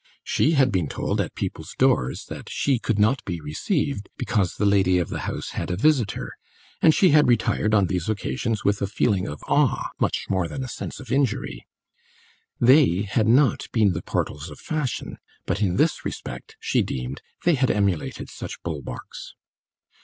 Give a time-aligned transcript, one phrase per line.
[0.23, 4.65] She had been told at people's doors that she could not be received because the
[4.65, 6.31] lady of the house had a visitor,
[6.81, 10.63] and she had retired on these occasions with a feeling of awe much more than
[10.63, 11.67] a sense of injury.
[12.59, 17.53] They had not been the portals of fashion, but in this respect, she deemed, they
[17.53, 19.35] had emulated such bulwarks.